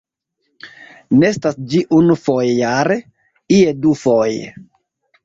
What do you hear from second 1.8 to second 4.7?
unufoje jare, ie dufoje.